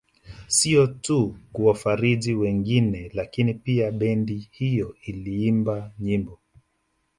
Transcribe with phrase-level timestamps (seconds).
[0.47, 6.39] Sio tu kuwafariji wengine lakini pia bendi hiyo iliimba nyimbo